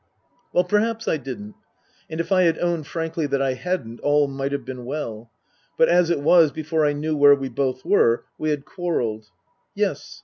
Well, 0.51 0.63
perhaps 0.63 1.07
I 1.07 1.17
hadn't. 1.17 1.53
And 2.09 2.19
if 2.19 2.31
I 2.31 2.41
had 2.41 2.57
owned 2.57 2.87
frankly 2.87 3.27
that 3.27 3.39
I 3.43 3.53
hadn't 3.53 3.99
all 3.99 4.27
might 4.27 4.51
have 4.51 4.65
been 4.65 4.83
well. 4.85 5.29
But, 5.77 5.89
as 5.89 6.09
it 6.09 6.21
was, 6.21 6.51
before 6.51 6.87
I 6.87 6.93
knew 6.93 7.15
where 7.15 7.35
we 7.35 7.49
both 7.49 7.85
were, 7.85 8.23
we 8.35 8.49
had 8.49 8.65
quarrelled. 8.65 9.27
Yes. 9.75 10.19